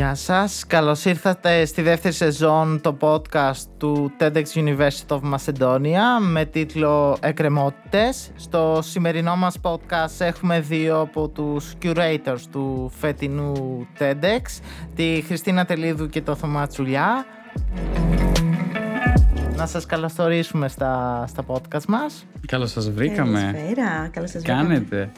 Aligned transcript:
Γεια 0.00 0.14
σας, 0.14 0.66
καλώς 0.66 1.04
ήρθατε 1.04 1.64
στη 1.64 1.82
δεύτερη 1.82 2.14
σεζόν 2.14 2.80
το 2.80 2.96
podcast 3.00 3.64
του 3.78 4.12
TEDx 4.20 4.44
University 4.54 5.06
of 5.08 5.20
Macedonia 5.20 6.20
με 6.20 6.44
τίτλο 6.44 7.16
«Εκκρεμότητες». 7.20 8.30
Στο 8.36 8.78
σημερινό 8.82 9.36
μας 9.36 9.56
podcast 9.62 10.18
έχουμε 10.18 10.60
δύο 10.60 11.00
από 11.00 11.28
τους 11.28 11.72
curators 11.82 12.40
του 12.50 12.90
φετινού 12.98 13.86
TEDx, 13.98 14.60
τη 14.94 15.22
Χριστίνα 15.26 15.64
Τελίδου 15.64 16.08
και 16.08 16.22
το 16.22 16.34
Θωμά 16.34 16.66
Τσουλιά. 16.66 17.24
Να 19.56 19.66
σας 19.66 19.86
καλωσορίσουμε 19.86 20.68
στα, 20.68 21.24
στα 21.28 21.44
podcast 21.46 21.84
μας. 21.88 22.26
Καλώς 22.46 22.70
σας 22.70 22.90
βρήκαμε. 22.90 23.40
Καλησπέρα, 23.40 24.08
καλώς 24.12 24.30
σας 24.30 24.42
βρήκαμε. 24.42 24.62
Κάνετε. 24.62 25.10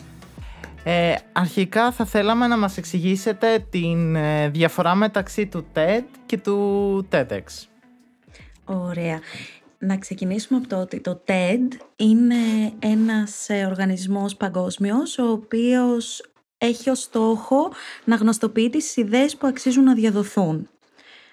Ε, 0.85 1.15
αρχικά 1.33 1.93
θα 1.93 2.05
θέλαμε 2.05 2.47
να 2.47 2.57
μας 2.57 2.77
εξηγήσετε 2.77 3.67
την 3.71 4.17
ε, 4.17 4.49
διαφορά 4.49 4.95
μεταξύ 4.95 5.47
του 5.47 5.67
TED 5.75 6.03
και 6.27 6.39
του 6.39 7.09
TEDx. 7.13 7.43
Ωραία. 8.65 9.21
Να 9.79 9.97
ξεκινήσουμε 9.97 10.59
από 10.59 10.69
το 10.69 10.81
ότι 10.81 11.01
το 11.01 11.23
TED 11.27 11.77
είναι 11.97 12.73
ένας 12.79 13.49
ε, 13.49 13.65
οργανισμός 13.65 14.37
παγκόσμιος 14.37 15.19
ο 15.19 15.31
οποίος 15.31 16.23
έχει 16.59 16.91
ως 16.91 17.01
στόχο 17.01 17.73
να 18.05 18.17
γνωστοποιεί 18.17 18.71
τις 18.71 18.97
ιδέες 18.97 19.37
που 19.37 19.47
αξίζουν 19.47 19.85
να 19.85 19.95
διαδοθούν 19.95 20.69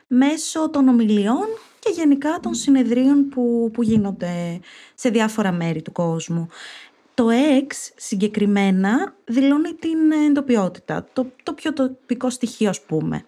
μέσω 0.08 0.70
των 0.70 0.88
ομιλιών 0.88 1.48
και 1.80 1.92
γενικά 1.94 2.40
των 2.42 2.54
συνεδρίων 2.54 3.30
που, 3.30 3.70
που 3.74 3.84
γίνονται 3.84 4.60
σε 4.96 5.10
διάφορα 5.10 5.52
μέρη 5.52 5.82
του 5.82 5.92
κόσμου. 5.92 6.48
Το 7.20 7.28
X 7.68 7.74
συγκεκριμένα 7.96 9.16
δηλώνει 9.26 9.74
την 9.74 10.12
εντοπιότητα, 10.28 11.08
το, 11.14 11.32
το 11.44 11.54
πιο 11.54 11.74
τοπικό 11.74 12.30
στοιχείο 12.30 12.70
ας 12.70 12.82
πούμε. 12.82 13.24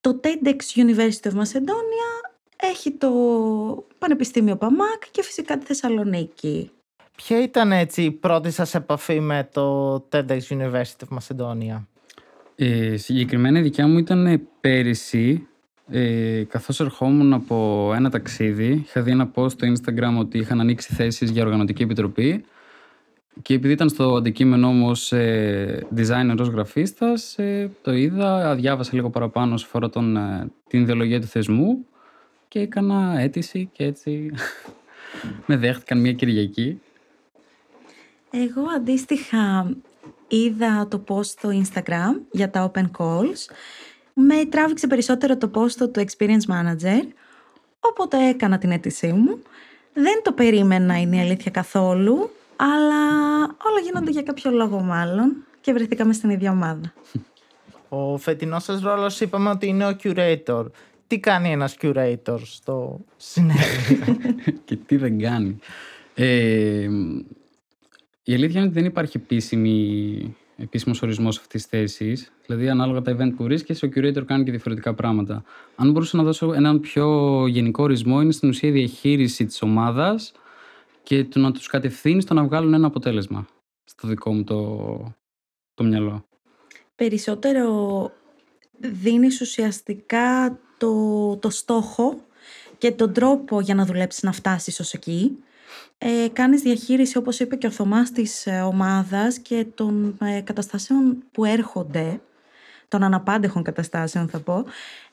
Το 0.00 0.20
TEDx 0.24 0.80
University 0.80 1.30
of 1.30 1.32
Macedonia 1.32 2.30
έχει 2.56 2.90
το 2.90 3.10
Πανεπιστήμιο 3.98 4.56
Παμάκ 4.56 5.02
και 5.10 5.22
φυσικά 5.22 5.58
τη 5.58 5.64
Θεσσαλονίκη. 5.64 6.70
Ποια 7.16 7.42
ήταν 7.42 7.72
έτσι 7.72 8.02
η 8.02 8.10
πρώτη 8.10 8.50
σας 8.50 8.74
επαφή 8.74 9.20
με 9.20 9.48
το 9.52 9.94
TEDx 10.12 10.40
University 10.48 11.04
of 11.08 11.18
Macedonia? 11.18 11.84
Ε, 12.56 12.96
συγκεκριμένα 12.96 13.58
η 13.58 13.62
δικιά 13.62 13.86
μου 13.86 13.98
ήταν 13.98 14.48
πέρυσι 14.60 15.46
ε, 15.90 16.42
καθώς 16.48 16.80
ερχόμουν 16.80 17.32
από 17.32 17.90
ένα 17.94 18.10
ταξίδι 18.10 18.82
είχα 18.86 19.02
δει 19.02 19.10
ένα 19.10 19.30
post 19.34 19.50
στο 19.50 19.66
Instagram 19.72 20.18
ότι 20.18 20.38
είχαν 20.38 20.60
ανοίξει 20.60 20.94
θέσεις 20.94 21.30
για 21.30 21.44
οργανωτική 21.44 21.82
επιτροπή 21.82 22.44
και 23.42 23.54
επειδή 23.54 23.72
ήταν 23.72 23.88
στο 23.88 24.14
αντικείμενο 24.14 24.72
μου 24.72 24.88
ως 24.88 25.12
ε, 25.12 25.86
designer, 25.96 26.36
ως 26.40 26.48
γραφίστας, 26.48 27.38
ε, 27.38 27.70
το 27.82 27.92
είδα, 27.92 28.54
διάβασα 28.54 28.90
λίγο 28.94 29.10
παραπάνω 29.10 29.56
σε 29.56 29.66
φορά 29.66 29.90
τον, 29.90 30.16
ε, 30.16 30.50
την 30.68 30.80
ιδεολογία 30.80 31.20
του 31.20 31.26
θεσμού 31.26 31.86
και 32.48 32.60
έκανα 32.60 33.18
αίτηση 33.18 33.70
και 33.72 33.84
έτσι 33.84 34.30
με 35.46 35.56
δέχτηκαν 35.56 36.00
μια 36.00 36.12
Κυριακή. 36.12 36.80
Εγώ 38.30 38.62
αντίστοιχα 38.76 39.74
είδα 40.28 40.88
το 40.88 41.04
post 41.08 41.24
στο 41.24 41.48
Instagram 41.52 42.20
για 42.30 42.50
τα 42.50 42.70
open 42.72 42.90
calls. 42.98 43.54
Με 44.14 44.44
τράβηξε 44.44 44.86
περισσότερο 44.86 45.36
το 45.36 45.50
post 45.54 45.90
του 45.92 46.04
Experience 46.06 46.52
Manager, 46.52 47.02
οπότε 47.80 48.28
έκανα 48.28 48.58
την 48.58 48.70
αίτησή 48.70 49.12
μου. 49.12 49.42
Δεν 49.92 50.20
το 50.22 50.32
περίμενα 50.32 51.00
είναι 51.00 51.16
η 51.16 51.20
αλήθεια 51.20 51.50
καθόλου 51.50 52.30
αλλά 52.62 53.42
όλα 53.42 53.80
γίνονται 53.84 54.10
για 54.10 54.22
κάποιο 54.22 54.50
λόγο 54.50 54.80
μάλλον 54.80 55.44
και 55.60 55.72
βρεθήκαμε 55.72 56.12
στην 56.12 56.30
ίδια 56.30 56.50
ομάδα. 56.50 56.92
Ο 57.88 58.16
φετινός 58.16 58.62
σας 58.62 58.82
ρόλος 58.82 59.20
είπαμε 59.20 59.50
ότι 59.50 59.66
είναι 59.66 59.86
ο 59.86 59.96
curator. 60.02 60.64
Τι 61.06 61.18
κάνει 61.18 61.52
ένας 61.52 61.76
curator 61.80 62.38
στο 62.42 63.00
συνέδριο; 63.16 64.16
Και 64.64 64.76
τι 64.76 64.96
δεν 64.96 65.18
κάνει. 65.18 65.58
Ε, 66.14 66.88
η 68.22 68.34
αλήθεια 68.34 68.60
είναι 68.60 68.68
ότι 68.68 68.78
δεν 68.78 68.84
υπάρχει 68.84 69.16
επίσημη, 69.16 70.36
επίσημος 70.56 71.02
ορισμός 71.02 71.38
αυτής 71.38 71.66
της 71.66 71.70
θέσης. 71.70 72.32
Δηλαδή, 72.46 72.68
ανάλογα 72.68 73.02
τα 73.02 73.16
event 73.16 73.32
που 73.36 73.42
βρίσκεσαι, 73.44 73.86
ο 73.86 73.88
curator 73.94 74.24
κάνει 74.26 74.44
και 74.44 74.50
διαφορετικά 74.50 74.94
πράγματα. 74.94 75.44
Αν 75.76 75.90
μπορούσα 75.90 76.16
να 76.16 76.22
δώσω 76.22 76.52
έναν 76.52 76.80
πιο 76.80 77.46
γενικό 77.46 77.82
ορισμό, 77.82 78.20
είναι 78.20 78.32
στην 78.32 78.48
ουσία 78.48 78.68
η 78.68 78.72
διαχείριση 78.72 79.44
της 79.44 79.62
ομάδας 79.62 80.32
και 81.10 81.24
το 81.24 81.38
να 81.38 81.52
τους 81.52 81.66
κατευθύνεις 81.66 82.22
στο 82.22 82.34
να 82.34 82.44
βγάλουν 82.44 82.74
ένα 82.74 82.86
αποτέλεσμα 82.86 83.46
στο 83.84 84.08
δικό 84.08 84.32
μου 84.32 84.44
το, 84.44 85.14
το 85.74 85.84
μυαλό. 85.84 86.24
Περισσότερο 86.94 88.12
δίνεις 88.78 89.40
ουσιαστικά 89.40 90.58
το, 90.78 91.36
το 91.36 91.50
στόχο 91.50 92.24
και 92.78 92.90
τον 92.90 93.12
τρόπο 93.12 93.60
για 93.60 93.74
να 93.74 93.84
δουλέψεις 93.84 94.22
να 94.22 94.32
φτάσεις 94.32 94.80
ως 94.80 94.92
εκεί. 94.92 95.38
Ε, 95.98 96.28
κάνεις 96.32 96.62
διαχείριση, 96.62 97.18
όπως 97.18 97.40
είπε 97.40 97.56
και 97.56 97.66
ο 97.66 97.70
Θωμάς, 97.70 98.10
της 98.10 98.46
ε, 98.46 98.60
ομάδας 98.60 99.38
και 99.38 99.66
των 99.74 100.16
ε, 100.20 100.40
καταστάσεων 100.40 101.22
που 101.32 101.44
έρχονται, 101.44 102.20
των 102.88 103.02
αναπάντεχων 103.02 103.62
καταστάσεων 103.62 104.28
θα 104.28 104.40
πω. 104.40 104.64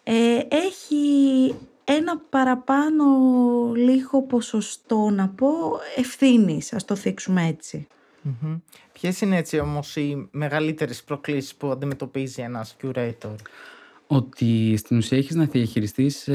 Ε, 0.03 0.39
έχει 0.47 1.55
ένα 1.89 2.17
παραπάνω 2.29 3.05
λίγο 3.97 4.21
ποσοστό 4.21 5.09
να 5.09 5.27
πω 5.27 5.47
ευθύνης, 5.95 6.73
ας 6.73 6.85
το 6.85 6.95
θίξουμε 6.95 7.47
έτσι. 7.47 7.87
Mm-hmm. 8.25 8.59
Ποιες 8.93 9.21
είναι 9.21 9.37
έτσι 9.37 9.59
όμως 9.59 9.95
οι 9.95 10.27
μεγαλύτερες 10.31 11.03
προκλήσεις 11.03 11.55
που 11.55 11.67
αντιμετωπίζει 11.67 12.41
ένας 12.41 12.75
curator? 12.81 13.35
Ότι 14.07 14.77
στην 14.77 14.97
ουσία 14.97 15.17
έχεις 15.17 15.35
να 15.35 15.45
διαχειριστείς 15.45 16.29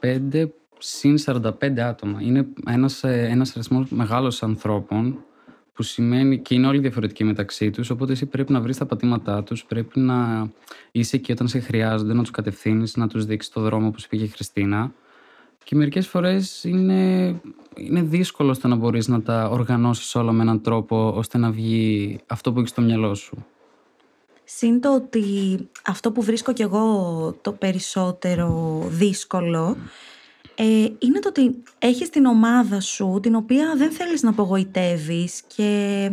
25 0.00 0.48
συν 0.78 1.18
45 1.24 1.78
άτομα. 1.78 2.18
Είναι 2.22 2.46
ένας, 2.66 3.04
ένας 3.04 3.56
αριθμός 3.56 3.90
μεγάλος 3.90 4.42
ανθρώπων 4.42 5.18
που 5.72 5.82
σημαίνει 5.82 6.38
και 6.38 6.54
είναι 6.54 6.66
όλοι 6.66 6.78
διαφορετικοί 6.78 7.24
μεταξύ 7.24 7.70
τους. 7.70 7.90
Οπότε 7.90 8.12
εσύ 8.12 8.26
πρέπει 8.26 8.52
να 8.52 8.60
βρεις 8.60 8.76
τα 8.76 8.86
πατήματά 8.86 9.42
τους, 9.42 9.64
πρέπει 9.64 10.00
να 10.00 10.50
είσαι 10.92 11.16
εκεί 11.16 11.32
όταν 11.32 11.48
σε 11.48 11.58
χρειάζονται, 11.58 12.12
να 12.12 12.20
τους 12.20 12.30
κατευθύνεις, 12.30 12.96
να 12.96 13.08
τους 13.08 13.24
δείξεις 13.24 13.52
το 13.52 13.60
δρόμο 13.60 13.86
όπως 13.86 14.06
πήγε 14.06 14.24
η 14.24 14.28
Χριστίνα. 14.28 14.92
Και 15.66 15.76
μερικές 15.76 16.06
φορές 16.06 16.64
είναι, 16.64 17.34
είναι 17.76 18.02
δύσκολο 18.02 18.54
στο 18.54 18.68
να 18.68 18.76
μπορείς 18.76 19.08
να 19.08 19.22
τα 19.22 19.48
οργανώσεις 19.48 20.14
όλα 20.14 20.32
με 20.32 20.42
έναν 20.42 20.62
τρόπο 20.62 21.12
ώστε 21.16 21.38
να 21.38 21.50
βγει 21.50 22.18
αυτό 22.26 22.52
που 22.52 22.58
έχεις 22.58 22.70
στο 22.70 22.82
μυαλό 22.82 23.14
σου. 23.14 23.46
Συν 24.44 24.80
το 24.80 24.94
ότι 24.94 25.22
αυτό 25.86 26.12
που 26.12 26.22
βρίσκω 26.22 26.52
κι 26.52 26.62
εγώ 26.62 27.38
το 27.42 27.52
περισσότερο 27.52 28.82
δύσκολο 28.88 29.76
ε, 30.54 30.64
είναι 30.98 31.18
το 31.20 31.28
ότι 31.28 31.62
έχεις 31.78 32.10
την 32.10 32.24
ομάδα 32.24 32.80
σου 32.80 33.18
την 33.22 33.34
οποία 33.34 33.74
δεν 33.76 33.90
θέλεις 33.90 34.22
να 34.22 34.30
απογοητεύεις 34.30 35.42
και 35.56 36.10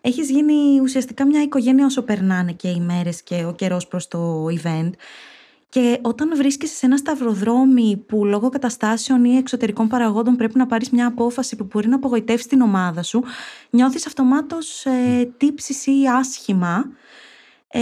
έχεις 0.00 0.30
γίνει 0.30 0.80
ουσιαστικά 0.80 1.26
μια 1.26 1.42
οικογένεια 1.42 1.86
όσο 1.86 2.02
περνάνε 2.02 2.52
και 2.52 2.68
οι 2.68 2.80
μέρες 2.80 3.22
και 3.22 3.44
ο 3.44 3.54
καιρός 3.54 3.86
προς 3.86 4.08
το 4.08 4.46
event 4.46 4.90
και 5.74 5.98
όταν 6.02 6.36
βρίσκεσαι 6.36 6.74
σε 6.74 6.86
ένα 6.86 6.96
σταυροδρόμι 6.96 8.04
που 8.06 8.24
λόγω 8.24 8.48
καταστάσεων 8.48 9.24
ή 9.24 9.36
εξωτερικών 9.36 9.88
παραγόντων 9.88 10.36
πρέπει 10.36 10.58
να 10.58 10.66
πάρεις 10.66 10.90
μια 10.90 11.06
απόφαση 11.06 11.56
που 11.56 11.66
μπορεί 11.72 11.88
να 11.88 11.96
απογοητεύσει 11.96 12.48
την 12.48 12.60
ομάδα 12.60 13.02
σου, 13.02 13.24
νιώθεις 13.70 14.06
αυτομάτως 14.06 14.86
ε, 14.86 15.32
τύψεις 15.36 15.86
ή 15.86 15.92
άσχημα 16.18 16.84
ε, 17.68 17.80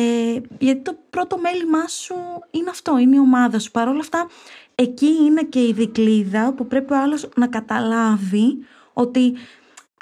γιατί 0.59 0.81
το 0.81 0.97
πρώτο 1.11 1.39
μέλημά 1.39 1.89
σου 1.89 2.15
είναι 2.51 2.71
αυτό, 2.71 2.99
είναι 2.99 3.17
η 3.17 3.19
ομάδα 3.19 3.59
σου. 3.59 3.71
Παρ' 3.71 3.89
όλα 3.89 4.01
αυτά 4.01 4.27
εκεί 4.75 5.07
είναι 5.07 5.43
και 5.43 5.61
η 5.67 5.73
δικλίδα 5.73 6.53
που 6.53 6.67
πρέπει 6.67 6.93
ο 6.93 7.01
άλλος 7.01 7.29
να 7.37 7.47
καταλάβει 7.47 8.59
ότι 8.93 9.35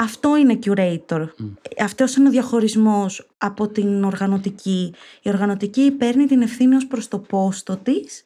αυτό 0.00 0.36
είναι 0.36 0.58
curator. 0.64 1.20
Mm. 1.20 1.52
Αυτός 1.78 2.16
είναι 2.16 2.28
ο 2.28 2.30
διαχωρισμός 2.30 3.26
από 3.38 3.68
την 3.68 4.04
οργανωτική. 4.04 4.94
Η 5.22 5.28
οργανωτική 5.28 5.90
παίρνει 5.90 6.26
την 6.26 6.42
ευθύνη 6.42 6.74
ως 6.74 6.86
προς 6.86 7.08
το 7.08 7.18
πόστο 7.18 7.76
της 7.76 8.24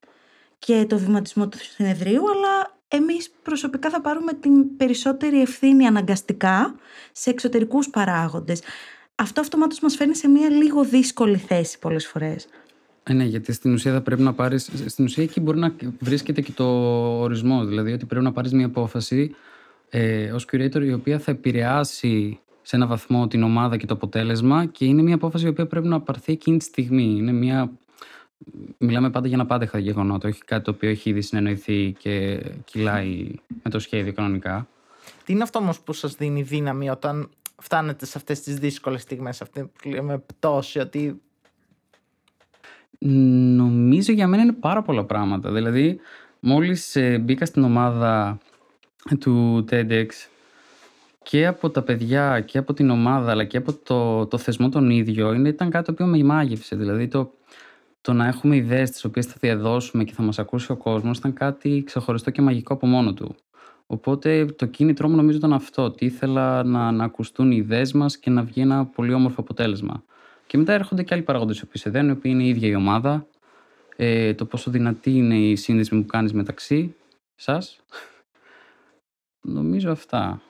και 0.58 0.86
το 0.88 0.98
βηματισμό 0.98 1.48
του 1.48 1.58
συνεδρίου, 1.58 2.22
αλλά 2.30 2.76
εμείς 2.88 3.30
προσωπικά 3.42 3.90
θα 3.90 4.00
πάρουμε 4.00 4.32
την 4.32 4.76
περισσότερη 4.76 5.40
ευθύνη 5.40 5.86
αναγκαστικά 5.86 6.74
σε 7.12 7.30
εξωτερικούς 7.30 7.90
παράγοντες. 7.90 8.60
Αυτό 9.14 9.40
αυτομάτως 9.40 9.80
μας 9.80 9.96
φέρνει 9.96 10.16
σε 10.16 10.28
μια 10.28 10.50
λίγο 10.50 10.84
δύσκολη 10.84 11.36
θέση 11.36 11.78
πολλές 11.78 12.06
φορές. 12.06 12.46
Ε, 13.02 13.12
ναι, 13.12 13.24
γιατί 13.24 13.52
στην 13.52 13.72
ουσία 13.72 13.92
θα 13.92 14.00
πρέπει 14.00 14.22
να 14.22 14.32
πάρεις. 14.32 14.70
Στην 14.86 15.04
ουσία 15.04 15.22
εκεί 15.22 15.40
μπορεί 15.40 15.58
να 15.58 15.74
βρίσκεται 16.00 16.40
και 16.40 16.52
το 16.52 16.64
ορισμό. 17.20 17.64
Δηλαδή 17.64 17.92
ότι 17.92 18.06
πρέπει 18.06 18.24
να 18.24 18.32
πάρεις 18.32 18.52
μια 18.52 18.66
απόφαση 18.66 19.34
ε, 19.96 20.32
ως 20.32 20.46
curator 20.52 20.82
η 20.84 20.92
οποία 20.92 21.18
θα 21.18 21.30
επηρεάσει 21.30 22.38
σε 22.62 22.76
ένα 22.76 22.86
βαθμό 22.86 23.26
την 23.26 23.42
ομάδα 23.42 23.76
και 23.76 23.86
το 23.86 23.94
αποτέλεσμα 23.94 24.66
και 24.66 24.84
είναι 24.84 25.02
μια 25.02 25.14
απόφαση 25.14 25.44
η 25.44 25.48
οποία 25.48 25.66
πρέπει 25.66 25.86
να 25.86 26.00
πάρθει 26.00 26.32
εκείνη 26.32 26.56
τη 26.56 26.64
στιγμή. 26.64 27.14
Είναι 27.16 27.32
μια. 27.32 27.72
Μιλάμε 28.78 29.10
πάντα 29.10 29.26
για 29.26 29.36
ένα 29.36 29.46
πάντεχα 29.46 29.78
γεγονότα, 29.78 30.28
όχι 30.28 30.44
κάτι 30.44 30.64
το 30.64 30.70
οποίο 30.70 30.90
έχει 30.90 31.10
ήδη 31.10 31.20
συνεννοηθεί 31.20 31.94
και 31.98 32.42
κυλάει 32.64 33.30
με 33.62 33.70
το 33.70 33.78
σχέδιο 33.78 34.12
κανονικά. 34.12 34.68
Τι 35.24 35.32
είναι 35.32 35.42
αυτό 35.42 35.58
όμως 35.58 35.80
που 35.80 35.92
σας 35.92 36.14
δίνει 36.14 36.42
δύναμη 36.42 36.90
όταν 36.90 37.28
φτάνετε 37.58 38.06
σε 38.06 38.18
αυτές 38.18 38.40
τις 38.40 38.58
δύσκολες 38.58 39.02
στιγμές, 39.02 39.42
αυτή 39.42 39.70
που 39.82 39.88
λέμε 39.88 40.18
πτώση, 40.18 40.78
ότι 40.78 41.20
Νομίζω 42.98 44.12
για 44.12 44.26
μένα 44.26 44.42
είναι 44.42 44.52
πάρα 44.52 44.82
πολλά 44.82 45.04
πράγματα. 45.04 45.52
Δηλαδή, 45.52 46.00
μόλις 46.40 46.96
ε, 46.96 47.18
μπήκα 47.18 47.46
στην 47.46 47.64
ομάδα 47.64 48.38
του 49.20 49.64
TEDx 49.70 50.06
και 51.22 51.46
από 51.46 51.70
τα 51.70 51.82
παιδιά 51.82 52.40
και 52.40 52.58
από 52.58 52.72
την 52.72 52.90
ομάδα 52.90 53.30
αλλά 53.30 53.44
και 53.44 53.56
από 53.56 53.72
το, 53.72 54.26
το 54.26 54.38
θεσμό 54.38 54.68
τον 54.68 54.90
ίδιο 54.90 55.32
είναι, 55.32 55.48
ήταν 55.48 55.70
κάτι 55.70 55.84
το 55.84 55.92
οποίο 55.92 56.06
με 56.06 56.24
μάγευσε. 56.24 56.76
Δηλαδή 56.76 57.08
το, 57.08 57.32
το 58.00 58.12
να 58.12 58.26
έχουμε 58.26 58.56
ιδέες 58.56 58.90
τις 58.90 59.04
οποίες 59.04 59.26
θα 59.26 59.34
διαδώσουμε 59.40 60.04
και 60.04 60.12
θα 60.12 60.22
μας 60.22 60.38
ακούσει 60.38 60.72
ο 60.72 60.76
κόσμος 60.76 61.18
ήταν 61.18 61.32
κάτι 61.32 61.82
ξεχωριστό 61.86 62.30
και 62.30 62.42
μαγικό 62.42 62.72
από 62.72 62.86
μόνο 62.86 63.14
του. 63.14 63.34
Οπότε 63.86 64.44
το 64.44 64.66
κίνητρό 64.66 65.08
μου 65.08 65.16
νομίζω 65.16 65.36
ήταν 65.36 65.52
αυτό, 65.52 65.82
ότι 65.82 66.04
ήθελα 66.04 66.62
να, 66.62 66.90
να 66.90 67.04
ακουστούν 67.04 67.50
οι 67.50 67.56
ιδέες 67.56 67.92
μας 67.92 68.18
και 68.18 68.30
να 68.30 68.42
βγει 68.42 68.60
ένα 68.60 68.86
πολύ 68.86 69.12
όμορφο 69.12 69.40
αποτέλεσμα. 69.40 70.02
Και 70.46 70.58
μετά 70.58 70.72
έρχονται 70.72 71.02
και 71.02 71.14
άλλοι 71.14 71.22
παράγοντες 71.22 71.58
οι 71.58 71.62
οποίοι 71.64 71.82
σε 71.82 71.90
δένουν, 71.90 72.08
οι 72.08 72.12
οποίοι 72.12 72.32
είναι 72.34 72.42
η 72.42 72.48
ίδια 72.48 72.68
η 72.68 72.74
ομάδα, 72.74 73.26
ε, 73.96 74.34
το 74.34 74.44
πόσο 74.44 74.70
δυνατή 74.70 75.10
είναι 75.10 75.36
η 75.36 75.56
σύνδεση 75.56 75.90
που 75.90 76.06
κάνεις 76.06 76.32
μεταξύ 76.32 76.94
σας. 77.34 77.80
Νομίζω 79.44 79.90
αυτά. 79.90 80.40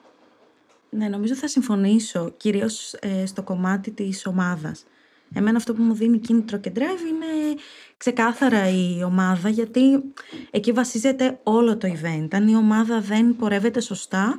Ναι, 0.89 1.07
νομίζω 1.07 1.35
θα 1.35 1.47
συμφωνήσω, 1.47 2.33
κυρίως 2.37 2.93
ε, 2.93 3.25
στο 3.25 3.43
κομμάτι 3.43 3.91
της 3.91 4.25
ομάδας. 4.25 4.85
Εμένα 5.33 5.57
αυτό 5.57 5.73
που 5.73 5.81
μου 5.81 5.93
δίνει 5.93 6.19
κίνητρο 6.19 6.57
και 6.57 6.71
drive 6.75 7.07
είναι 7.09 7.59
ξεκάθαρα 7.97 8.69
η 8.69 9.03
ομάδα, 9.03 9.49
γιατί 9.49 10.03
εκεί 10.51 10.71
βασίζεται 10.71 11.39
όλο 11.43 11.77
το 11.77 11.87
event. 11.87 12.27
Αν 12.31 12.47
η 12.47 12.55
ομάδα 12.55 13.01
δεν 13.01 13.35
πορεύεται 13.35 13.81
σωστά, 13.81 14.35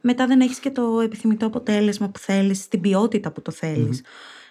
μετά 0.00 0.26
δεν 0.26 0.40
έχεις 0.40 0.58
και 0.58 0.70
το 0.70 1.00
επιθυμητό 1.00 1.46
αποτέλεσμα 1.46 2.08
που 2.08 2.18
θέλεις, 2.18 2.68
την 2.68 2.80
ποιότητα 2.80 3.32
που 3.32 3.42
το 3.42 3.50
θελεις 3.50 4.02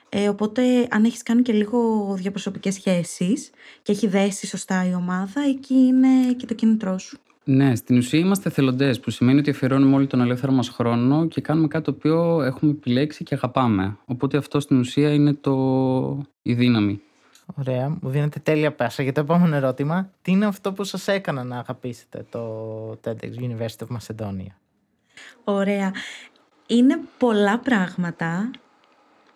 Ε, 0.09 0.29
οπότε 0.29 0.87
αν 0.89 1.05
έχεις 1.05 1.23
κάνει 1.23 1.41
και 1.41 1.53
λίγο 1.53 2.13
διαπροσωπικές 2.17 2.73
σχέσεις 2.73 3.49
και 3.81 3.91
έχει 3.91 4.07
δέσει 4.07 4.47
σωστά 4.47 4.85
η 4.89 4.93
ομάδα, 4.93 5.41
εκεί 5.41 5.73
είναι 5.73 6.33
και 6.37 6.45
το 6.45 6.53
κίνητρό 6.53 6.97
σου. 6.97 7.19
Ναι, 7.51 7.75
στην 7.75 7.97
ουσία 7.97 8.19
είμαστε 8.19 8.49
εθελοντές, 8.49 8.99
που 8.99 9.09
σημαίνει 9.09 9.39
ότι 9.39 9.49
αφιερώνουμε 9.49 9.95
όλο 9.95 10.07
τον 10.07 10.21
ελεύθερο 10.21 10.51
μας 10.51 10.69
χρόνο 10.69 11.27
και 11.27 11.41
κάνουμε 11.41 11.67
κάτι 11.67 11.83
το 11.83 11.91
οποίο 11.91 12.41
έχουμε 12.41 12.71
επιλέξει 12.71 13.23
και 13.23 13.35
αγαπάμε. 13.35 13.97
Οπότε 14.05 14.37
αυτό 14.37 14.59
στην 14.59 14.79
ουσία 14.79 15.13
είναι 15.13 15.33
το... 15.33 16.25
η 16.41 16.53
δύναμη. 16.53 17.01
Ωραία, 17.55 17.97
μου 18.01 18.09
δίνετε 18.09 18.39
τέλεια 18.39 18.73
πάσα 18.73 19.03
για 19.03 19.11
το 19.11 19.19
επόμενο 19.19 19.55
ερώτημα. 19.55 20.09
Τι 20.21 20.31
είναι 20.31 20.45
αυτό 20.45 20.73
που 20.73 20.83
σας 20.83 21.07
έκανα 21.07 21.43
να 21.43 21.57
αγαπήσετε 21.59 22.25
το 22.29 22.89
TEDx 23.03 23.33
University 23.41 23.87
of 23.87 23.97
Macedonia? 23.97 24.53
Ωραία. 25.43 25.91
Είναι 26.67 26.99
πολλά 27.17 27.59
πράγματα. 27.59 28.51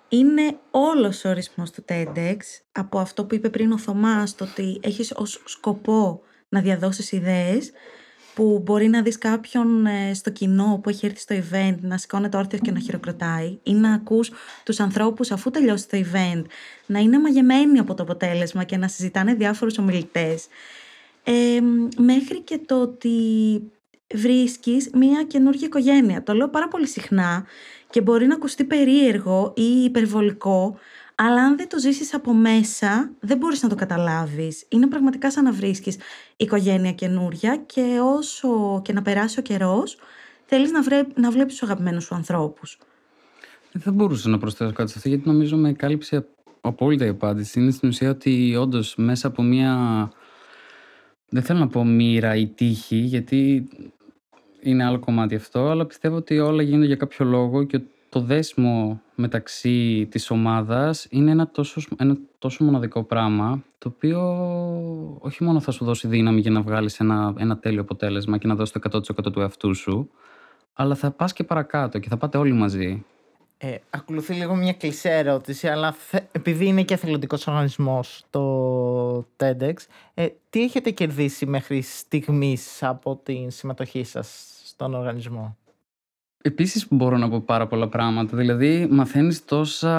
Είναι 0.10 0.58
όλος 0.72 1.26
ο 1.26 1.30
ορισμός 1.30 1.72
του 1.72 1.84
TEDx 1.88 2.38
από 2.72 3.00
αυτό 3.00 3.26
που 3.26 3.36
είπε 3.36 3.50
πριν 3.50 3.72
ο 3.72 3.78
Θωμάς, 3.78 4.36
το 4.36 4.44
ότι 4.44 4.80
έχεις 4.82 5.14
ως 5.16 5.42
σκοπό 5.46 6.22
να 6.50 6.62
διαδώσεις 6.62 7.12
ιδέες 7.12 7.72
που 8.36 8.62
μπορεί 8.64 8.88
να 8.88 9.02
δεις 9.02 9.18
κάποιον 9.18 9.86
ε, 9.86 10.14
στο 10.14 10.30
κοινό 10.30 10.80
που 10.84 10.90
έχει 10.90 11.06
έρθει 11.06 11.20
στο 11.20 11.36
event 11.36 11.78
να 11.82 11.98
σηκώνεται 11.98 12.38
όρθιο 12.38 12.60
και 12.60 12.72
να 12.72 12.80
χειροκροτάει 12.80 13.60
ή 13.64 13.74
να 13.74 13.94
ακούς 13.94 14.32
τους 14.64 14.80
ανθρώπους 14.80 15.32
αφού 15.32 15.52
τελειώσει 15.52 15.90
το 15.90 15.98
event 15.98 16.44
να 16.86 17.00
είναι 17.00 17.20
μαγεμένοι 17.20 17.80
από 17.80 17.94
το 17.94 18.04
αποτέλεσμα 18.04 18.64
και 18.64 18.78
να 18.78 18.88
συζητάνε 18.88 19.34
διάφορους 19.34 19.78
ομιλητές 19.78 20.48
ε, 21.24 21.60
μέχρι 21.98 22.42
και 22.42 22.60
το 22.66 22.82
ότι 22.82 23.10
βρίσκεις 24.14 24.90
μια 24.94 25.24
καινούργια 25.24 25.68
οικογένεια. 25.68 26.24
Το 26.24 26.34
λέω 26.34 26.50
πάρα 26.50 26.68
πολύ 26.68 26.88
συχνά 26.88 27.46
και 27.90 28.02
μπορεί 28.02 28.28
να 28.28 28.36
ακουστεί 28.36 28.64
περίεργο 28.64 29.54
ή 29.56 29.84
υπερβολικό 29.84 30.78
αλλά 31.26 31.44
αν 31.44 31.58
δεν 31.58 31.70
το 31.70 31.80
ζήσεις 31.80 32.14
από 32.14 32.34
μέσα, 32.34 33.12
δεν 33.20 33.38
μπορείς 33.38 33.64
να 33.64 33.70
το 33.70 33.76
καταλάβεις. 33.76 34.66
Είναι 34.70 34.88
πραγματικά 34.88 35.32
σαν 35.32 35.44
να 35.44 35.52
βρίσκεις 35.52 35.98
οικογένεια 36.38 36.92
καινούρια 36.92 37.56
και 37.66 38.00
όσο 38.18 38.82
και 38.84 38.94
να 38.94 39.02
περάσει 39.02 39.40
ο 39.40 39.42
καιρός, 39.42 39.98
θέλεις 40.46 40.72
να, 40.72 40.82
βρέ, 40.82 41.04
να 41.16 41.32
βλέπεις 41.32 41.54
τους 41.54 41.64
αγαπημένους 41.64 42.04
σου 42.04 42.16
ανθρώπους. 42.16 42.78
Δεν 43.72 43.82
θα 43.82 43.92
μπορούσα 43.92 44.30
να 44.30 44.38
προσθέσω 44.38 44.72
κάτι 44.74 44.90
σε 44.90 44.98
αυτό, 44.98 45.10
γιατί 45.10 45.28
νομίζω 45.28 45.58
με 45.58 45.74
κάλυψε 45.74 46.28
απόλυτα 46.62 47.06
η 47.06 47.10
απάντηση. 47.10 47.60
Είναι 47.60 47.72
στην 47.72 47.90
ουσία 47.90 48.10
ότι 48.10 48.56
όντως 48.56 48.96
μέσα 48.98 49.28
από 49.28 49.42
μια. 49.42 49.76
Δεν 51.30 51.44
θέλω 51.44 51.60
να 51.60 51.68
πω 51.68 51.86
μοίρα 51.86 52.36
ή 52.36 52.48
τύχη, 52.48 52.96
γιατί 52.96 53.68
είναι 54.62 54.86
άλλο 54.86 55.00
κομμάτι 55.00 55.36
αυτό, 55.36 55.70
αλλά 55.70 55.86
πιστεύω 55.86 56.16
ότι 56.16 56.40
όλα 56.40 56.62
γίνονται 56.62 56.86
για 56.86 56.96
κάποιο 56.96 57.26
λόγο 57.26 57.64
και 57.64 57.82
το 58.14 58.20
δέσμο 58.20 59.02
μεταξύ 59.16 60.08
της 60.12 60.30
ομάδας 60.30 61.08
είναι 61.10 61.32
ένα 61.32 61.48
τόσο, 61.48 61.82
ένα 61.98 62.18
τόσο 62.40 62.64
μοναδικό 62.64 63.04
πράγμα 63.04 63.64
το 63.78 63.92
οποίο 63.96 64.20
όχι 65.20 65.44
μόνο 65.44 65.60
θα 65.60 65.72
σου 65.72 65.86
δώσει 65.86 66.08
δύναμη 66.08 66.40
για 66.40 66.52
να 66.52 66.62
βγάλεις 66.62 67.00
ένα, 67.00 67.34
ένα 67.38 67.58
τέλειο 67.58 67.82
αποτέλεσμα 67.82 68.38
και 68.38 68.48
να 68.48 68.56
δώσεις 68.56 68.74
το 68.74 69.00
100% 69.28 69.32
του 69.32 69.40
εαυτού 69.40 69.76
σου 69.76 70.10
αλλά 70.74 70.96
θα 70.96 71.12
πας 71.12 71.34
και 71.34 71.44
παρακάτω 71.44 72.00
και 72.00 72.10
θα 72.10 72.18
πάτε 72.18 72.38
όλοι 72.38 72.54
μαζί. 72.54 73.06
Ε, 73.58 73.76
ακολουθεί 73.90 74.34
λίγο 74.34 74.56
μια 74.56 74.74
κλεισέ 74.74 75.10
ερώτηση, 75.10 75.68
αλλά 75.68 75.96
επειδή 76.32 76.66
είναι 76.66 76.84
και 76.84 76.94
εθελοντικός 76.94 77.48
οργανισμός 77.48 78.24
το 78.30 79.28
TEDx, 79.38 79.74
ε, 80.14 80.28
τι 80.50 80.64
έχετε 80.64 80.90
κερδίσει 80.90 81.46
μέχρι 81.46 81.82
στιγμής 81.82 82.84
από 82.84 83.20
την 83.24 83.52
συμμετοχή 83.52 84.04
σας 84.04 84.60
στον 84.64 84.94
οργανισμό; 84.94 85.58
Επίσης 86.46 86.88
μπορώ 86.90 87.18
να 87.18 87.30
πω 87.30 87.42
πάρα 87.42 87.68
πολλά 87.68 87.88
πράγματα. 87.88 88.38
Δηλαδή 88.38 88.88
μαθαίνεις 88.92 89.46
τόσα... 89.46 89.90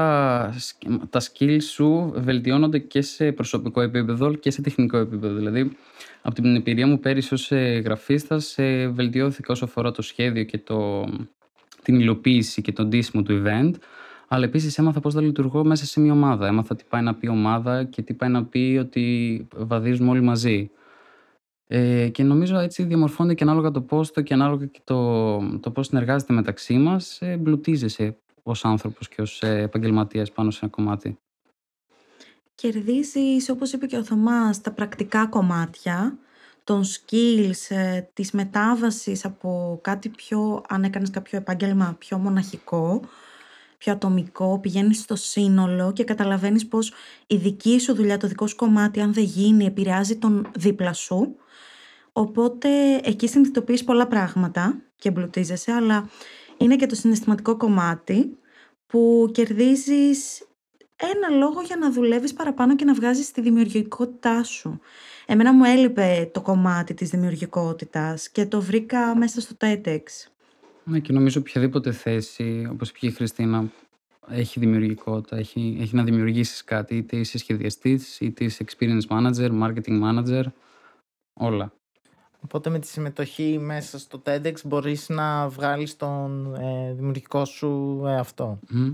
Τα 1.10 1.20
skills 1.20 1.62
σου 1.62 2.12
βελτιώνονται 2.16 2.78
και 2.78 3.02
σε 3.02 3.32
προσωπικό 3.32 3.80
επίπεδο 3.80 4.34
και 4.34 4.50
σε 4.50 4.62
τεχνικό 4.62 4.96
επίπεδο. 4.96 5.34
Δηλαδή 5.34 5.76
από 6.22 6.34
την 6.34 6.56
εμπειρία 6.56 6.86
μου 6.86 6.98
πέρυσι 7.00 7.34
ως 7.34 7.50
ε, 7.50 7.82
γραφίστας 7.84 8.56
βελτιώθηκα 8.90 9.52
όσο 9.52 9.64
αφορά 9.64 9.90
το 9.90 10.02
σχέδιο 10.02 10.44
και 10.44 10.58
το... 10.58 11.04
την 11.82 12.00
υλοποίηση 12.00 12.62
και 12.62 12.72
τον 12.72 12.88
ντύσιμο 12.88 13.22
του 13.22 13.42
event. 13.44 13.72
Αλλά 14.28 14.44
επίσης 14.44 14.78
έμαθα 14.78 15.00
πώς 15.00 15.14
θα 15.14 15.20
λειτουργώ 15.20 15.64
μέσα 15.64 15.84
σε 15.84 16.00
μια 16.00 16.12
ομάδα. 16.12 16.46
Έμαθα 16.46 16.76
τι 16.76 16.84
πάει 16.88 17.02
να 17.02 17.14
πει 17.14 17.28
ομάδα 17.28 17.84
και 17.84 18.02
τι 18.02 18.14
πάει 18.14 18.30
να 18.30 18.44
πει 18.44 18.76
ότι 18.80 19.46
βαδίζουμε 19.56 20.10
όλοι 20.10 20.22
μαζί. 20.22 20.70
Ε, 21.66 22.08
και 22.08 22.22
νομίζω 22.22 22.58
έτσι 22.58 22.82
διαμορφώνεται 22.82 23.34
και 23.34 23.44
ανάλογα 23.44 23.70
το 23.70 23.80
πόστο 23.80 24.22
και 24.22 24.34
ανάλογα 24.34 24.66
και 24.66 24.80
το, 24.84 25.38
το 25.60 25.70
πώς 25.70 25.86
συνεργάζεται 25.86 26.32
μεταξύ 26.32 26.74
μας, 26.76 27.20
ε, 27.20 27.30
εμπλουτίζεσαι 27.30 28.16
ως 28.42 28.64
άνθρωπος 28.64 29.08
και 29.08 29.22
ως 29.22 29.42
ε, 29.42 29.60
επαγγελματίας 29.60 30.32
πάνω 30.32 30.50
σε 30.50 30.58
ένα 30.62 30.70
κομμάτι. 30.70 31.18
Κερδίζεις, 32.54 33.48
όπως 33.48 33.72
είπε 33.72 33.86
και 33.86 33.96
ο 33.96 34.04
Θωμάς, 34.04 34.60
τα 34.60 34.72
πρακτικά 34.72 35.26
κομμάτια, 35.26 36.18
των 36.64 36.82
skills, 36.84 37.76
ε, 37.76 38.00
της 38.12 38.30
μετάβασης 38.30 39.24
από 39.24 39.78
κάτι 39.82 40.08
πιο, 40.08 40.62
αν 40.68 40.84
έκανες 40.84 41.10
κάποιο 41.10 41.38
επάγγελμα 41.38 41.96
πιο 41.98 42.18
μοναχικό, 42.18 43.00
πιο 43.84 43.92
ατομικό, 43.92 44.58
πηγαίνεις 44.58 44.98
στο 44.98 45.16
σύνολο 45.16 45.92
και 45.92 46.04
καταλαβαίνεις 46.04 46.66
πως 46.66 46.92
η 47.26 47.36
δική 47.36 47.78
σου 47.80 47.94
δουλειά, 47.94 48.16
το 48.16 48.26
δικό 48.26 48.46
σου 48.46 48.56
κομμάτι, 48.56 49.00
αν 49.00 49.12
δεν 49.12 49.24
γίνει, 49.24 49.64
επηρεάζει 49.64 50.16
τον 50.16 50.50
δίπλα 50.56 50.92
σου 50.92 51.36
Οπότε 52.12 52.68
εκεί 53.02 53.28
συνειδητοποιείς 53.28 53.84
πολλά 53.84 54.06
πράγματα 54.06 54.82
και 54.96 55.08
εμπλουτίζεσαι, 55.08 55.72
αλλά 55.72 56.08
είναι 56.56 56.76
και 56.76 56.86
το 56.86 56.94
συναισθηματικό 56.94 57.56
κομμάτι 57.56 58.38
που 58.86 59.30
κερδίζεις 59.32 60.48
ένα 60.96 61.36
λόγο 61.36 61.60
για 61.60 61.76
να 61.76 61.92
δουλεύεις 61.92 62.32
παραπάνω 62.32 62.76
και 62.76 62.84
να 62.84 62.94
βγάζεις 62.94 63.30
τη 63.30 63.40
δημιουργικότητά 63.40 64.42
σου. 64.42 64.80
Εμένα 65.26 65.52
μου 65.52 65.64
έλειπε 65.64 66.30
το 66.32 66.42
κομμάτι 66.42 66.94
της 66.94 67.10
δημιουργικότητας 67.10 68.30
και 68.30 68.46
το 68.46 68.60
βρήκα 68.60 69.16
μέσα 69.16 69.40
στο 69.40 69.56
TEDx. 69.60 70.02
Ναι 70.84 70.98
και 70.98 71.12
νομίζω 71.12 71.40
οποιαδήποτε 71.40 71.92
θέση, 71.92 72.68
όπως 72.70 72.88
είπε 72.88 73.06
η 73.06 73.10
Χριστίνα, 73.10 73.64
έχει 74.28 74.60
δημιουργικότητα, 74.60 75.36
έχει, 75.36 75.78
έχει 75.80 75.96
να 75.96 76.04
δημιουργήσεις 76.04 76.64
κάτι, 76.64 76.96
είτε 76.96 77.16
είσαι 77.16 77.38
σχεδιαστής, 77.38 78.20
είτε 78.20 78.44
είσαι 78.44 78.64
experience 78.68 79.06
manager, 79.08 79.50
marketing 79.62 80.02
manager, 80.02 80.44
όλα. 81.34 81.72
Οπότε 82.44 82.70
με 82.70 82.78
τη 82.78 82.86
συμμετοχή 82.86 83.58
μέσα 83.58 83.98
στο 83.98 84.22
TEDx 84.26 84.54
μπορείς 84.64 85.08
να 85.08 85.48
βγάλεις 85.48 85.96
τον 85.96 86.54
ε, 86.54 86.92
δημιουργικό 86.94 87.44
σου 87.44 88.02
εαυτό. 88.06 88.58
Mm. 88.74 88.92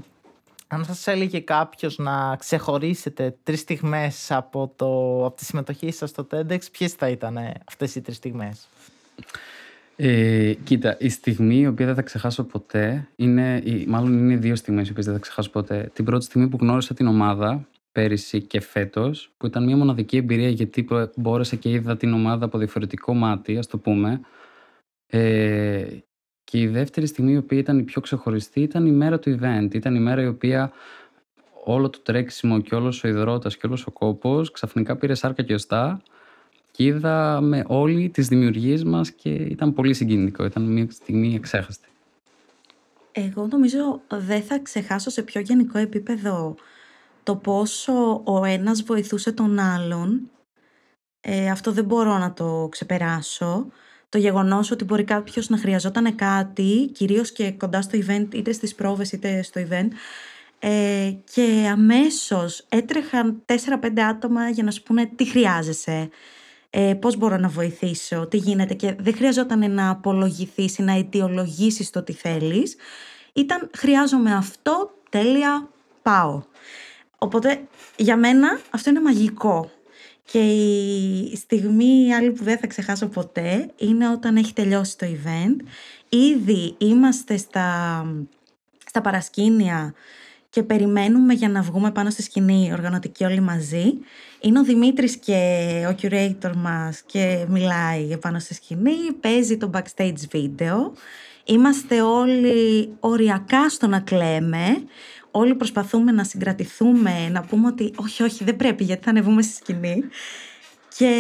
Αν 0.68 0.84
σας 0.84 1.06
έλεγε 1.06 1.40
κάποιος 1.40 1.98
να 1.98 2.36
ξεχωρίσετε 2.36 3.36
τρεις 3.42 3.60
στιγμές 3.60 4.30
από, 4.30 4.72
το, 4.76 5.24
από 5.26 5.36
τη 5.36 5.44
συμμετοχή 5.44 5.90
σας 5.90 6.10
στο 6.10 6.26
TEDx, 6.30 6.58
ποιες 6.72 6.92
θα 6.92 7.08
ήταν 7.08 7.36
αυτές 7.66 7.94
οι 7.94 8.00
τρεις 8.00 8.16
στιγμές; 8.16 8.68
Ε, 10.02 10.54
κοίτα, 10.64 10.96
η 10.98 11.08
στιγμή 11.08 11.56
η 11.56 11.66
οποία 11.66 11.86
δεν 11.86 11.94
θα 11.94 12.02
ξεχάσω 12.02 12.44
ποτέ 12.44 13.08
είναι, 13.16 13.62
μάλλον 13.86 14.12
είναι 14.12 14.36
δύο 14.36 14.56
στιγμές 14.56 14.88
οι 14.88 14.90
οποίες 14.90 15.04
δεν 15.04 15.14
θα 15.14 15.20
ξεχάσω 15.20 15.50
ποτέ. 15.50 15.90
Την 15.92 16.04
πρώτη 16.04 16.24
στιγμή 16.24 16.48
που 16.48 16.58
γνώρισα 16.60 16.94
την 16.94 17.06
ομάδα 17.06 17.68
πέρυσι 17.92 18.42
και 18.42 18.60
φέτος, 18.60 19.32
που 19.36 19.46
ήταν 19.46 19.64
μια 19.64 19.76
μοναδική 19.76 20.16
εμπειρία 20.16 20.48
γιατί 20.48 20.88
μπόρεσα 21.16 21.56
και 21.56 21.70
είδα 21.70 21.96
την 21.96 22.12
ομάδα 22.12 22.44
από 22.44 22.58
διαφορετικό 22.58 23.14
μάτι, 23.14 23.58
ας 23.58 23.66
το 23.66 23.78
πούμε. 23.78 24.20
Ε, 25.06 25.86
και 26.44 26.60
η 26.60 26.66
δεύτερη 26.66 27.06
στιγμή, 27.06 27.32
η 27.32 27.36
οποία 27.36 27.58
ήταν 27.58 27.78
η 27.78 27.82
πιο 27.82 28.00
ξεχωριστή, 28.00 28.60
ήταν 28.60 28.86
η 28.86 28.92
μέρα 28.92 29.18
του 29.18 29.38
event. 29.40 29.74
Ήταν 29.74 29.94
η 29.94 30.00
μέρα 30.00 30.22
η 30.22 30.26
οποία 30.26 30.72
όλο 31.64 31.90
το 31.90 31.98
τρέξιμο 32.02 32.60
και 32.60 32.74
όλος 32.74 33.04
ο 33.04 33.08
υδρότας 33.08 33.56
και 33.56 33.66
όλος 33.66 33.86
ο 33.86 33.90
κόπος 33.90 34.50
ξαφνικά 34.50 34.96
πήρε 34.96 35.14
σάρκα 35.14 35.42
και 35.42 35.54
οστά 35.54 36.02
και 36.02 36.10
είδαμε 36.84 37.64
όλοι 37.66 38.08
τις 38.08 38.28
δημιουργίες 38.28 38.84
μας 38.84 39.10
και 39.10 39.30
ήταν 39.30 39.74
πολύ 39.74 39.94
συγκινητικό. 39.94 40.44
Ήταν 40.44 40.62
μια 40.62 40.86
στιγμή 40.90 41.34
εξέχαστη. 41.34 41.88
Εγώ 43.12 43.46
νομίζω 43.50 44.02
δεν 44.08 44.42
θα 44.42 44.58
ξεχάσω 44.58 45.10
σε 45.10 45.22
πιο 45.22 45.40
γενικό 45.40 45.78
επίπεδο 45.78 46.54
το 47.22 47.36
πόσο 47.36 48.22
ο 48.24 48.44
ένας 48.44 48.82
βοηθούσε 48.82 49.32
τον 49.32 49.58
άλλον. 49.58 50.30
Ε, 51.20 51.50
αυτό 51.50 51.72
δεν 51.72 51.84
μπορώ 51.84 52.18
να 52.18 52.32
το 52.32 52.68
ξεπεράσω. 52.70 53.66
Το 54.08 54.18
γεγονός 54.18 54.70
ότι 54.70 54.84
μπορεί 54.84 55.04
κάποιος 55.04 55.48
να 55.48 55.58
χρειαζόταν 55.58 56.14
κάτι, 56.14 56.90
κυρίως 56.94 57.32
και 57.32 57.50
κοντά 57.52 57.82
στο 57.82 57.98
event, 58.06 58.34
είτε 58.34 58.52
στις 58.52 58.74
πρόβες 58.74 59.12
είτε 59.12 59.42
στο 59.42 59.60
event, 59.68 59.88
ε, 60.58 61.12
και 61.32 61.68
αμέσως 61.72 62.66
έτρεχαν 62.68 63.42
4-5 63.46 64.00
άτομα 64.00 64.48
για 64.48 64.64
να 64.64 64.70
σου 64.70 64.82
πούνε 64.82 65.10
τι 65.16 65.24
χρειάζεσαι, 65.24 66.08
ε, 66.70 66.94
πώς 66.94 67.16
μπορώ 67.16 67.36
να 67.36 67.48
βοηθήσω, 67.48 68.26
τι 68.26 68.36
γίνεται 68.36 68.74
και 68.74 68.96
δεν 68.98 69.14
χρειαζόταν 69.14 69.72
να 69.72 69.90
απολογηθείς 69.90 70.78
ή 70.78 70.82
να 70.82 70.92
αιτιολογήσεις 70.92 71.90
το 71.90 72.02
τι 72.02 72.12
θέλεις. 72.12 72.76
Ήταν 73.32 73.70
χρειάζομαι 73.76 74.34
αυτό, 74.34 74.90
τέλεια, 75.08 75.68
πάω. 76.02 76.42
Οπότε 77.18 77.60
για 77.96 78.16
μένα 78.16 78.60
αυτό 78.70 78.90
είναι 78.90 79.00
μαγικό. 79.00 79.70
Και 80.32 80.38
η 80.38 81.36
στιγμή 81.36 82.14
άλλη 82.14 82.30
που 82.30 82.44
δεν 82.44 82.58
θα 82.58 82.66
ξεχάσω 82.66 83.06
ποτέ 83.06 83.70
είναι 83.76 84.10
όταν 84.10 84.36
έχει 84.36 84.52
τελειώσει 84.52 84.98
το 84.98 85.06
event. 85.06 85.56
Ήδη 86.08 86.74
είμαστε 86.78 87.36
στα, 87.36 88.04
στα 88.86 89.00
παρασκήνια 89.00 89.94
και 90.50 90.62
περιμένουμε 90.62 91.32
για 91.34 91.48
να 91.48 91.62
βγούμε 91.62 91.90
πάνω 91.90 92.10
στη 92.10 92.22
σκηνή 92.22 92.70
οργανωτική 92.72 93.24
όλοι 93.24 93.40
μαζί. 93.40 93.98
Είναι 94.40 94.58
ο 94.58 94.62
Δημήτρης 94.62 95.16
και 95.16 95.38
ο 95.90 95.94
curator 96.02 96.52
μας 96.56 97.02
και 97.06 97.46
μιλάει 97.48 98.18
πάνω 98.20 98.38
στη 98.38 98.54
σκηνή, 98.54 99.12
παίζει 99.20 99.56
το 99.56 99.70
backstage 99.74 100.28
βίντεο. 100.30 100.92
Είμαστε 101.44 102.02
όλοι 102.02 102.92
οριακά 103.00 103.68
στο 103.68 103.86
να 103.86 104.00
κλαίμε, 104.00 104.82
όλοι 105.30 105.54
προσπαθούμε 105.54 106.12
να 106.12 106.24
συγκρατηθούμε, 106.24 107.28
να 107.28 107.42
πούμε 107.42 107.66
ότι 107.66 107.92
όχι, 107.96 108.22
όχι, 108.22 108.44
δεν 108.44 108.56
πρέπει 108.56 108.84
γιατί 108.84 109.04
θα 109.04 109.10
ανεβούμε 109.10 109.42
στη 109.42 109.54
σκηνή. 109.54 110.04
Και 110.96 111.12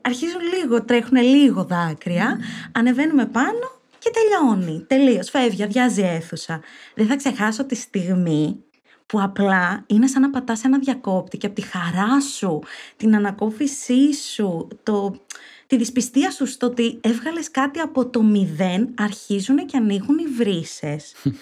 αρχίζουν 0.00 0.40
λίγο, 0.54 0.84
τρέχουν 0.84 1.16
λίγο 1.16 1.64
δάκρυα, 1.64 2.38
ανεβαίνουμε 2.72 3.26
πάνω 3.26 3.76
και 3.98 4.10
τελειώνει. 4.10 4.84
Τελείως. 4.86 5.30
Φεύγει, 5.30 5.62
αδειάζει 5.62 6.02
αίθουσα. 6.02 6.60
Δεν 6.94 7.06
θα 7.06 7.16
ξεχάσω 7.16 7.64
τη 7.64 7.74
στιγμή 7.74 8.64
που 9.06 9.20
απλά 9.20 9.84
είναι 9.86 10.06
σαν 10.06 10.22
να 10.22 10.30
πατάς 10.30 10.64
ένα 10.64 10.78
διακόπτη 10.78 11.38
και 11.38 11.46
από 11.46 11.54
τη 11.54 11.62
χαρά 11.62 12.20
σου, 12.20 12.62
την 12.96 13.14
ανακόφισή 13.14 14.14
σου, 14.14 14.68
το, 14.82 15.20
τη 15.66 15.76
δυσπιστία 15.76 16.30
σου 16.30 16.46
στο 16.46 16.66
ότι 16.66 16.98
έβγαλες 17.00 17.50
κάτι 17.50 17.78
από 17.78 18.06
το 18.06 18.22
μηδέν, 18.22 18.94
αρχίζουν 18.98 19.66
και 19.66 19.76
ανοίγουν 19.76 20.18
οι 20.18 20.26
βρύσες. 20.26 21.14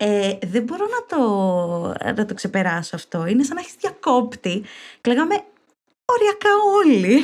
Ε, 0.00 0.38
δεν 0.46 0.62
μπορώ 0.62 0.86
να 0.86 1.16
το, 1.16 2.14
να 2.16 2.26
το 2.26 2.34
ξεπεράσω 2.34 2.96
αυτό. 2.96 3.26
Είναι 3.26 3.42
σαν 3.42 3.54
να 3.54 3.60
έχεις 3.60 3.74
διακόπτη. 3.78 4.62
Και 5.00 5.10
λέγαμε 5.10 5.34
οριακά 6.04 6.50
όλοι. 6.76 7.22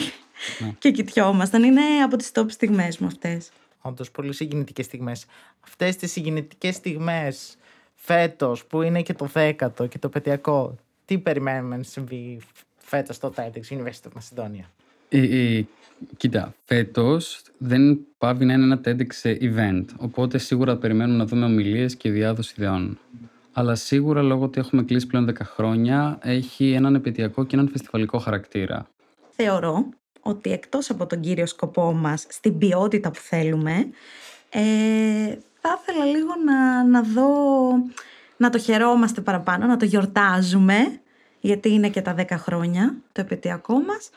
Ναι. 0.58 0.74
και 0.78 0.90
κοιτιόμασταν. 0.90 1.62
Είναι 1.62 1.82
από 2.04 2.16
τις 2.16 2.30
top 2.34 2.44
στιγμές 2.48 2.98
μου 2.98 3.06
αυτές. 3.06 3.50
Όντως 3.80 4.10
πολύ 4.10 4.32
συγκινητικές 4.32 4.84
στιγμές. 4.84 5.26
Αυτές 5.60 5.96
τις 5.96 6.12
συγκινητικές 6.12 6.74
στιγμές 6.74 7.56
φέτος 8.04 8.64
που 8.64 8.82
είναι 8.82 9.02
και 9.02 9.12
το 9.12 9.24
δέκατο 9.24 9.86
και 9.86 9.98
το 9.98 10.08
πετειακό, 10.08 10.76
τι 11.04 11.18
περιμένουμε 11.18 11.76
να 11.76 11.82
συμβεί 11.82 12.40
φέτος 12.76 13.16
στο 13.16 13.32
TEDx 13.36 13.76
University 13.76 14.08
of 14.08 14.18
Macedonia; 14.18 14.64
Ε, 15.08 15.56
ε, 15.56 15.64
κοίτα, 16.16 16.54
φέτος 16.64 17.42
δεν 17.58 17.98
πάβει 18.18 18.44
να 18.44 18.52
είναι 18.52 18.62
ένα 18.62 18.80
TEDx 18.84 19.36
event, 19.40 19.84
οπότε 19.96 20.38
σίγουρα 20.38 20.76
περιμένουμε 20.76 21.18
να 21.18 21.26
δούμε 21.26 21.44
ομιλίες 21.44 21.96
και 21.96 22.10
διάδοση 22.10 22.54
ιδεών. 22.58 22.98
Αλλά 23.52 23.74
σίγουρα 23.74 24.22
λόγω 24.22 24.44
ότι 24.44 24.60
έχουμε 24.60 24.82
κλείσει 24.82 25.06
πλέον 25.06 25.30
10 25.30 25.32
χρόνια, 25.42 26.18
έχει 26.22 26.72
έναν 26.72 26.94
επαιτειακό 26.94 27.44
και 27.44 27.56
έναν 27.56 27.68
φεστιβαλικό 27.68 28.18
χαρακτήρα. 28.18 28.86
Θεωρώ 29.30 29.88
ότι 30.20 30.52
εκτός 30.52 30.90
από 30.90 31.06
τον 31.06 31.20
κύριο 31.20 31.46
σκοπό 31.46 31.92
μας, 31.92 32.26
στην 32.28 32.58
ποιότητα 32.58 33.10
που 33.10 33.20
θέλουμε, 33.20 33.88
ε, 34.50 35.36
θα 35.68 35.80
ήθελα 35.82 36.04
λίγο 36.04 36.32
να, 36.44 36.84
να 36.84 37.02
δω, 37.02 37.28
να 38.36 38.50
το 38.50 38.58
χαιρόμαστε 38.58 39.20
παραπάνω, 39.20 39.66
να 39.66 39.76
το 39.76 39.84
γιορτάζουμε, 39.84 41.00
γιατί 41.40 41.72
είναι 41.72 41.88
και 41.88 42.02
τα 42.02 42.14
10 42.18 42.24
χρόνια 42.30 42.94
το 43.12 43.20
επαιτειακό 43.20 43.74
μας. 43.78 44.10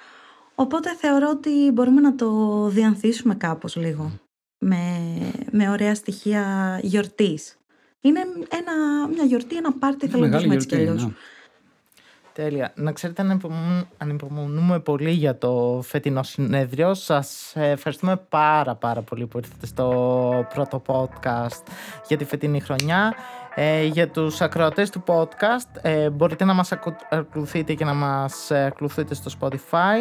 Οπότε 0.56 0.96
θεωρώ 0.96 1.30
ότι 1.30 1.72
μπορούμε 1.74 2.02
να 2.02 2.16
το 2.16 2.62
διανθίσουμε 2.68 3.36
κάπως 3.36 3.76
λίγο, 3.76 4.12
με, 4.58 4.78
με 5.52 5.70
ωραία 5.70 5.96
στοιχεία 5.96 6.80
γιορτής. 6.84 7.58
Είναι 8.02 8.20
ένα, 8.50 9.08
μια 9.08 9.24
γιορτή, 9.24 9.56
ένα 9.56 9.74
πάρτι, 9.74 10.08
θέλω 10.08 10.28
να 10.28 10.54
έτσι 10.54 10.68
κι 10.68 10.76
αλλιώς. 10.76 11.06
Ναι. 11.06 11.12
Τέλεια. 12.38 12.72
Να 12.76 12.92
ξέρετε, 12.92 13.40
ανυπομονούμε 13.98 14.80
πολύ 14.80 15.12
για 15.12 15.38
το 15.38 15.82
φετινό 15.84 16.24
συνέδριο. 16.24 16.94
Σας 16.94 17.54
ευχαριστούμε 17.56 18.18
πάρα 18.30 18.76
πάρα 18.76 19.02
πολύ 19.02 19.26
που 19.26 19.38
ήρθατε 19.38 19.66
στο 19.66 20.48
πρώτο 20.54 20.82
podcast 20.86 21.64
για 22.08 22.18
τη 22.18 22.26
φετινή 22.26 22.60
χρονιά. 22.60 23.14
Ε, 23.60 23.86
για 23.86 24.10
τους 24.10 24.42
ακροατές 24.42 24.90
του 24.90 25.04
podcast 25.08 25.82
ε, 25.82 26.10
μπορείτε 26.10 26.46
να 26.46 26.54
μας 26.54 26.72
ακολουθείτε 27.10 27.74
και 27.74 27.86
να 27.86 27.94
μας 27.94 28.52
ε, 28.52 28.66
ακολουθείτε 28.66 29.14
στο 29.14 29.32
Spotify. 29.40 29.98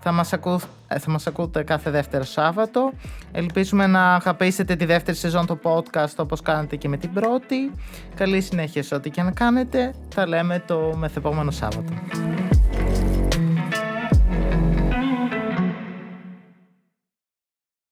Θα 0.00 0.12
μας, 0.12 0.32
ακού, 0.32 0.60
ε, 0.88 0.98
θα 0.98 1.10
μας 1.10 1.26
ακούτε 1.26 1.62
κάθε 1.62 1.90
δεύτερο 1.90 2.24
Σάββατο. 2.24 2.92
Ελπίζουμε 3.32 3.86
να 3.86 4.14
αγαπήσετε 4.14 4.76
τη 4.76 4.84
δεύτερη 4.84 5.16
σεζόν 5.16 5.46
του 5.46 5.60
podcast 5.62 6.16
όπως 6.16 6.42
κάνετε 6.42 6.76
και 6.76 6.88
με 6.88 6.96
την 6.96 7.12
πρώτη. 7.12 7.70
Καλή 8.14 8.40
συνέχεια 8.40 8.82
σε 8.82 8.94
ό,τι 8.94 9.10
και 9.10 9.22
να 9.22 9.30
κάνετε. 9.30 9.94
Θα 10.08 10.26
λέμε 10.26 10.62
το 10.66 10.94
μεθεπόμενο 10.96 11.50
Σάββατο. 11.50 11.92